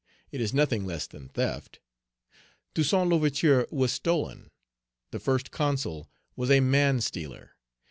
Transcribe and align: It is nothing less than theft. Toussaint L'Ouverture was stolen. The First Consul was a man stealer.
It 0.31 0.41
is 0.41 0.51
nothing 0.51 0.83
less 0.83 1.05
than 1.05 1.29
theft. 1.29 1.79
Toussaint 2.73 3.07
L'Ouverture 3.07 3.67
was 3.69 3.91
stolen. 3.93 4.49
The 5.11 5.19
First 5.19 5.51
Consul 5.51 6.09
was 6.35 6.49
a 6.49 6.59
man 6.59 7.01
stealer. 7.01 7.51